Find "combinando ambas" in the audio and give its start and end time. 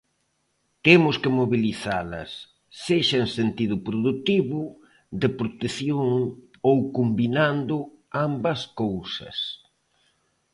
6.97-8.61